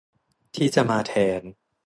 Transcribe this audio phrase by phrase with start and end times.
[0.55, 1.41] ที่จะมาแทน